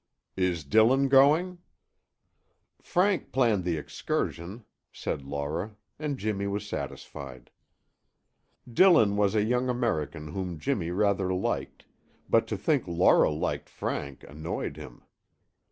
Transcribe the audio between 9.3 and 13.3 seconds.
a young American whom Jimmy rather liked, but to think Laura